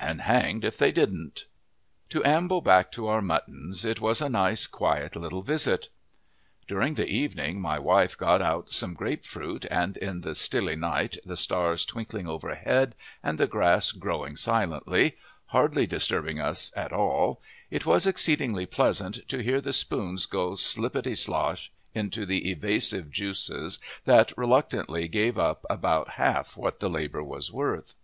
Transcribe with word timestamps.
And 0.00 0.22
hanged 0.22 0.64
if 0.64 0.76
they 0.76 0.90
didn't! 0.90 1.44
To 2.08 2.24
amble 2.24 2.60
back 2.60 2.90
to 2.90 3.06
our 3.06 3.22
muttons, 3.22 3.84
it 3.84 4.00
was 4.00 4.20
a 4.20 4.28
nice, 4.28 4.66
quiet 4.66 5.14
little 5.14 5.42
visit. 5.42 5.90
During 6.66 6.94
the 6.94 7.06
evening 7.06 7.60
my 7.60 7.78
wife 7.78 8.18
got 8.18 8.42
out 8.42 8.72
some 8.72 8.94
grape 8.94 9.24
fruit, 9.24 9.64
and 9.70 9.96
in 9.98 10.22
the 10.22 10.34
stilly 10.34 10.74
night, 10.74 11.18
the 11.24 11.36
stars 11.36 11.84
twinkling 11.84 12.26
overhead 12.26 12.96
and 13.22 13.38
the 13.38 13.46
grass 13.46 13.92
growing 13.92 14.34
silently, 14.36 15.14
hardly 15.54 15.86
disturbing 15.86 16.40
us 16.40 16.72
at 16.74 16.92
all, 16.92 17.40
it 17.70 17.86
was 17.86 18.08
exceedingly 18.08 18.66
pleasant 18.66 19.20
to 19.28 19.38
hear 19.40 19.60
the 19.60 19.72
spoons 19.72 20.26
go 20.26 20.54
slippety 20.56 21.16
slosh 21.16 21.70
into 21.94 22.26
the 22.26 22.50
evasive 22.50 23.08
juices 23.08 23.78
that 24.04 24.36
reluctantly 24.36 25.06
gave 25.06 25.38
up 25.38 25.64
about 25.70 26.08
half 26.18 26.56
what 26.56 26.80
the 26.80 26.90
labor 26.90 27.22
was 27.22 27.52
worth. 27.52 27.94